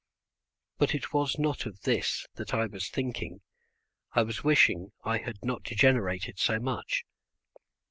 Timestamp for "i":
2.55-2.65, 4.13-4.23, 5.03-5.19